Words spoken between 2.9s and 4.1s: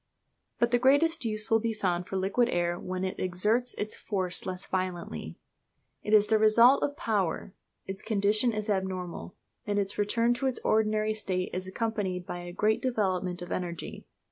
it exerts its